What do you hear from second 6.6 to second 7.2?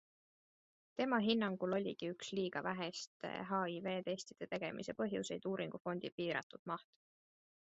maht.